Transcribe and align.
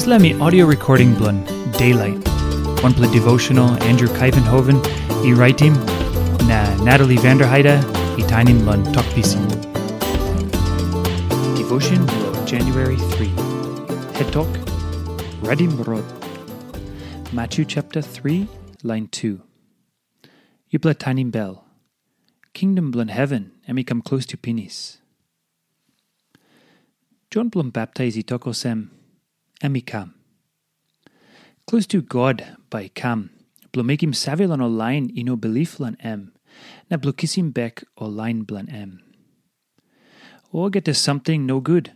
Islami 0.00 0.40
audio 0.40 0.64
recording 0.64 1.14
blun 1.14 1.38
Daylight. 1.72 2.26
One 2.82 2.94
play 2.94 3.12
devotional 3.12 3.70
Andrew 3.82 4.08
Kuyvenhoven, 4.08 4.78
e 5.26 5.34
writing 5.34 5.74
na 6.48 6.60
Natalie 6.82 7.18
Vanderheide, 7.18 7.74
e 8.18 8.22
tainim 8.30 8.60
blun 8.60 8.82
talkpisin. 8.94 9.44
Devotion 11.58 12.06
blo 12.06 12.46
January 12.46 12.96
3. 12.96 13.26
Head 14.16 14.32
talk 14.32 14.48
Redim 15.42 15.74
Rot. 15.86 16.08
Matthew 17.34 17.66
chapter 17.66 18.00
3, 18.00 18.48
line 18.82 19.06
2. 19.08 19.42
Yubla 20.72 20.94
tainim 20.94 21.30
bell. 21.30 21.66
Kingdom 22.54 22.90
blun 22.90 23.10
heaven, 23.10 23.52
and 23.66 23.76
me 23.76 23.84
come 23.84 24.00
close 24.00 24.24
to 24.24 24.38
pinis. 24.38 24.96
John 27.30 27.50
Blum 27.50 27.68
baptize 27.70 28.16
i 28.16 28.22
tokosem, 28.22 28.88
emi 29.62 29.84
kam. 29.84 30.14
Close 31.66 31.86
to 31.86 32.02
God 32.02 32.56
by 32.70 32.88
kam, 32.88 33.30
blomekim 33.72 34.14
savilon 34.14 34.62
o 34.62 34.66
line 34.66 35.10
ino 35.16 35.36
belief 35.36 35.78
lan 35.78 35.96
em, 36.00 36.32
na 36.90 36.96
blokisim 36.96 37.52
bek 37.52 37.84
o 37.96 38.06
line 38.06 38.42
blan 38.42 38.68
em. 38.68 39.00
Or 40.52 40.68
get 40.70 40.84
to 40.86 40.94
something 40.94 41.46
no 41.46 41.60
good, 41.60 41.92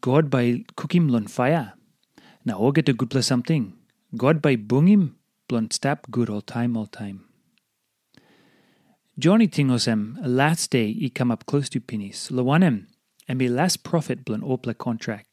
God 0.00 0.30
by 0.30 0.64
cookim 0.76 1.10
lon 1.10 1.26
fire. 1.26 1.74
Na 2.44 2.54
or 2.54 2.72
get 2.72 2.88
a 2.88 2.94
good 2.94 3.10
plus 3.10 3.26
something, 3.26 3.74
God 4.16 4.40
by 4.40 4.56
bungim 4.56 5.14
blon 5.48 5.72
stap 5.72 6.10
good 6.10 6.30
all 6.30 6.40
time 6.40 6.76
all 6.76 6.86
time. 6.86 7.24
Johnny 9.18 9.48
tingosem, 9.48 10.16
last 10.22 10.70
day 10.70 10.92
he 10.92 11.10
come 11.10 11.30
up 11.30 11.44
close 11.44 11.68
to 11.70 11.80
pinis, 11.80 12.30
lawanem, 12.30 12.86
and 13.26 13.38
be 13.38 13.48
last 13.48 13.82
profit 13.82 14.24
blan 14.24 14.40
opla 14.40 14.78
contract. 14.78 15.26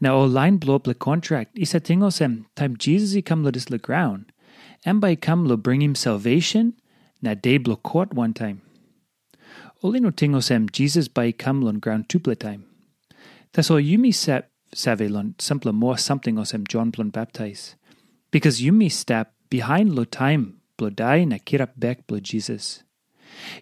Now 0.00 0.16
o 0.16 0.24
line 0.24 0.58
blow 0.58 0.76
up 0.76 0.84
the 0.84 0.94
contract, 0.94 1.58
isa 1.58 1.80
tingosem, 1.80 2.46
time 2.56 2.76
Jesus 2.76 3.12
he 3.12 3.22
come 3.22 3.44
lo 3.44 3.50
dis 3.50 3.70
le 3.70 3.78
ground, 3.78 4.32
and 4.84 5.00
by 5.00 5.14
come 5.14 5.46
lo 5.46 5.56
bring 5.56 5.82
him 5.82 5.94
salvation, 5.94 6.74
na 7.22 7.34
day 7.34 7.58
blow 7.58 7.76
court 7.76 8.12
one 8.12 8.34
time. 8.34 8.62
Olino 9.82 10.10
tingosem, 10.10 10.70
Jesus 10.72 11.08
by 11.08 11.32
come 11.32 11.62
lon 11.62 11.78
ground 11.78 12.08
tuple 12.08 12.38
time. 12.38 12.64
Tas 13.52 13.70
o 13.70 13.74
yumi 13.74 14.12
sap 14.12 14.48
save 14.74 15.08
lon 15.10 15.34
simple 15.38 15.72
more 15.72 15.96
something 15.96 16.36
osem 16.36 16.66
John 16.66 16.90
blon 16.90 17.12
baptize. 17.12 17.76
Because 18.30 18.60
yumi 18.60 18.90
step 18.90 19.32
behind 19.48 19.94
lo 19.94 20.04
time 20.04 20.60
blo 20.76 20.90
die 20.90 21.24
na 21.24 21.36
kirap 21.36 21.70
back 21.76 22.06
blo 22.06 22.18
Jesus. 22.18 22.82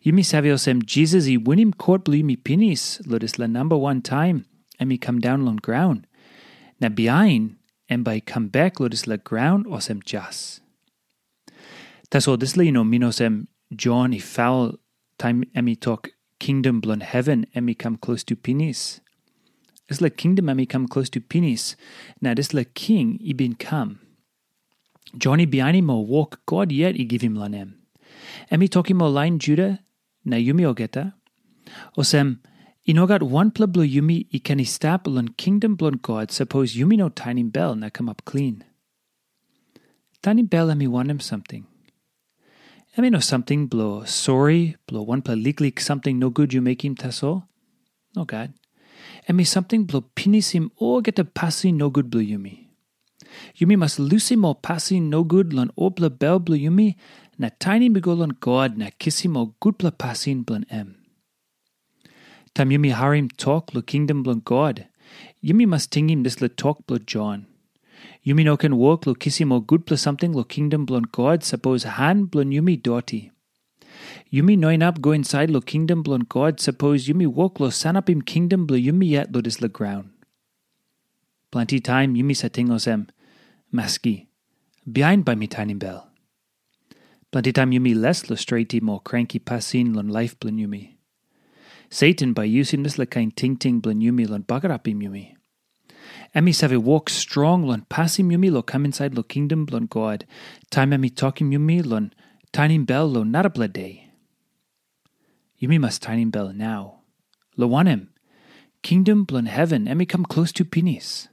Yumi 0.04 0.24
saviosem 0.24 0.84
Jesus 0.86 1.28
i 1.28 1.36
win 1.36 1.58
him 1.58 1.72
court 1.72 2.04
blue 2.04 2.22
mi 2.22 2.36
pinis 2.36 3.02
ludis 3.06 3.38
la 3.38 3.46
number 3.46 3.76
one 3.76 4.00
time 4.00 4.46
me 4.84 4.98
come 4.98 5.20
down 5.20 5.46
on 5.46 5.56
ground. 5.56 6.06
Na 6.80 6.88
behind 6.88 7.56
and 7.88 8.04
by 8.04 8.20
come 8.20 8.48
back 8.48 8.76
ludis 8.76 9.06
la 9.06 9.16
ground 9.16 9.66
osem 9.66 10.02
jas. 10.04 10.60
Tas 12.10 12.26
this 12.26 12.56
no 12.56 12.84
minosem 12.84 13.46
John 13.74 14.12
i 14.12 14.18
foul 14.18 14.78
time 15.18 15.44
emi 15.56 15.78
talk 15.78 16.10
kingdom 16.38 16.80
blon 16.80 17.00
heaven 17.00 17.46
emi 17.54 17.78
come 17.78 17.96
close 17.96 18.24
to 18.24 18.36
pinis. 18.36 19.00
Is 19.88 20.00
la 20.00 20.08
kingdom 20.08 20.46
emi 20.46 20.68
come 20.68 20.88
close 20.88 21.08
to 21.10 21.20
pinis. 21.20 21.76
Na 22.20 22.34
this 22.34 22.52
la 22.52 22.64
king 22.74 23.18
i 23.26 23.32
bin 23.32 23.54
come. 23.54 24.00
Johnny 25.16 25.46
behind 25.46 25.86
mo 25.86 26.00
walk 26.00 26.40
God 26.46 26.72
yet 26.72 26.96
i 26.96 27.04
give 27.04 27.22
him 27.22 27.36
lanem. 27.36 27.74
Emi 28.50 28.68
toki 28.70 28.94
mo 28.94 29.08
line 29.08 29.38
Judah 29.38 29.80
na 30.24 30.36
yumi 30.36 30.64
ogeta. 30.64 31.14
Osem, 31.96 32.38
inogat 32.86 33.22
one 33.22 33.50
plablo 33.50 33.84
yumi 33.84 34.26
i 34.32 34.38
kani 34.38 34.66
stap 34.66 35.06
lon 35.06 35.28
kingdom 35.42 35.76
blon 35.76 36.00
God 36.02 36.30
suppose 36.30 36.74
yumi 36.74 36.96
no 36.96 37.08
tiny 37.08 37.44
bell 37.44 37.74
na 37.76 37.90
come 37.90 38.08
up 38.08 38.24
clean. 38.24 38.64
Tiny 40.22 40.42
bell 40.42 40.68
emi 40.68 40.88
want 40.88 41.10
him 41.10 41.20
something. 41.20 41.66
Emi 42.96 43.10
no 43.10 43.20
something 43.20 43.66
blow 43.66 44.04
sorry, 44.04 44.76
blow 44.86 45.02
one 45.02 45.22
pla 45.22 45.34
liklik 45.34 45.80
something 45.80 46.18
no 46.18 46.30
good 46.30 46.52
you 46.52 46.60
make 46.60 46.84
him 46.84 46.96
taso? 46.96 47.44
No 48.16 48.24
God. 48.24 48.52
Emi 49.28 49.46
something 49.46 49.84
blow 49.84 50.02
pinis 50.16 50.50
him 50.50 50.70
or 50.76 51.00
get 51.02 51.18
a 51.18 51.24
passing 51.24 51.76
no 51.76 51.88
good 51.88 52.10
blue 52.10 52.24
yumi. 52.24 52.66
Yumi 53.58 53.78
must 53.78 53.98
or 54.44 54.54
passing 54.56 55.08
no 55.08 55.22
good 55.22 55.52
lon 55.52 55.70
obla 55.78 56.10
bell 56.18 56.38
blue 56.38 56.58
yumi 56.58 56.96
na 57.38 57.48
tiny 57.58 57.88
migolon 57.88 58.38
God 58.40 58.76
na 58.76 58.90
kissimo 58.98 59.54
gudpla 59.60 59.96
pasin 59.96 60.44
blan 60.44 60.66
em. 60.68 61.01
Tam 62.54 62.70
yumi 62.70 62.92
harim 62.92 63.28
talk 63.28 63.74
lo 63.74 63.80
kingdom 63.80 64.22
blan 64.22 64.42
God. 64.44 64.86
Yumi 65.42 65.66
must 65.66 65.90
tingim 65.90 66.22
this 66.22 66.40
le 66.40 66.48
talk 66.48 66.86
blo 66.86 66.98
John. 66.98 67.46
Yumi 68.26 68.44
no 68.44 68.56
can 68.56 68.76
walk 68.76 69.06
lo 69.06 69.14
kissimo 69.14 69.64
gudpla 69.64 69.98
something 69.98 70.32
lo 70.32 70.44
kingdom 70.44 70.84
blan 70.84 71.04
God 71.10 71.42
suppose 71.42 71.84
han 71.84 72.26
blon 72.26 72.52
yumi 72.52 72.80
daughty. 72.80 73.30
Yumi 74.32 74.58
noin 74.58 74.82
up 74.82 75.00
go 75.00 75.12
inside 75.12 75.50
lo 75.50 75.60
kingdom 75.60 76.02
blon 76.02 76.28
God 76.28 76.60
suppose 76.60 77.08
yumi 77.08 77.26
walk 77.26 77.58
lo 77.58 77.70
san 77.70 77.96
up 77.96 78.08
him 78.08 78.22
kingdom 78.22 78.66
blo 78.66 78.76
yumi 78.76 79.08
yet 79.08 79.32
lo 79.32 79.40
dis 79.40 79.60
le 79.60 79.68
ground. 79.68 80.10
Plenty 81.50 81.80
time 81.80 82.14
yumi 82.14 82.32
satingosem, 82.32 83.08
maski, 83.72 84.26
behind 84.90 85.24
by 85.24 85.34
me 85.34 85.46
tiny 85.46 85.74
bell. 85.74 86.08
Plenty 87.30 87.52
time 87.52 87.72
yumi 87.72 87.94
less 87.94 88.28
lo 88.30 88.36
straighty 88.36 88.80
mo 88.80 88.98
cranky 88.98 89.38
passin 89.38 89.94
lon 89.94 90.08
life 90.08 90.38
blan 90.38 90.58
yumi. 90.58 90.96
Satan 91.92 92.32
by 92.32 92.44
using 92.44 92.84
this 92.84 92.98
ting 93.36 93.56
ting 93.56 93.80
blan 93.80 94.00
yumi 94.00 94.26
lon 94.26 94.44
bagarapim 94.44 95.02
yumi. 95.02 95.34
Emi 96.34 96.54
save 96.54 96.82
walk 96.82 97.10
strong 97.10 97.66
lon 97.66 97.84
passim 97.90 98.32
yumi 98.32 98.50
lo 98.50 98.62
come 98.62 98.86
inside 98.86 99.14
lo 99.14 99.22
kingdom 99.22 99.66
blon 99.66 99.90
God. 99.90 100.24
Time 100.70 100.92
emi 100.92 101.10
talkim 101.10 101.52
yumi 101.52 101.84
lon 101.84 102.14
tiny 102.50 102.78
bell 102.78 103.06
lo 103.06 103.24
narabla 103.24 103.70
day. 103.70 104.08
Yumi 105.60 105.78
must 105.78 106.00
tiny 106.00 106.24
bell 106.24 106.54
now. 106.54 107.00
Lo 107.58 107.68
wanem. 107.68 108.08
Kingdom 108.82 109.26
blon 109.26 109.46
heaven 109.46 109.84
emi 109.84 110.08
come 110.08 110.24
close 110.24 110.50
to 110.50 110.64
pinis. 110.64 111.28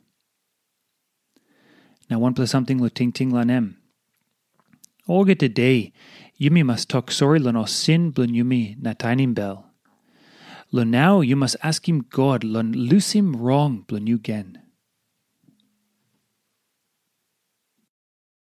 Now 2.10 2.20
one 2.20 2.34
plus 2.34 2.52
something 2.52 2.80
lo 2.80 2.90
ting 2.90 3.14
ting 3.14 3.30
lan 3.30 3.50
em. 3.50 3.78
Orga 5.08 5.40
today, 5.40 5.94
yumi 6.38 6.66
must 6.66 6.90
talk 6.90 7.12
sorry 7.12 7.40
lo 7.40 7.52
no 7.52 7.64
sin 7.64 8.12
blon 8.12 8.36
yumi 8.36 8.78
na 8.78 8.92
tainim 8.92 9.34
bell. 9.34 9.69
Lo 10.72 10.84
now 10.84 11.22
you 11.22 11.36
must 11.36 11.56
ask 11.64 11.90
him 11.90 12.06
God 12.10 12.44
lon 12.44 12.72
loose 12.74 13.12
him 13.12 13.36
wrong 13.36 13.84
blon 13.88 14.22
gen. 14.22 14.62